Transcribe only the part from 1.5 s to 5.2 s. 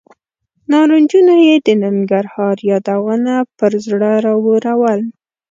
د ننګرهار یادونه پر زړه راورول.